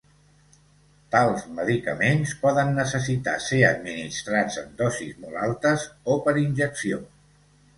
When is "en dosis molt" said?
4.63-5.41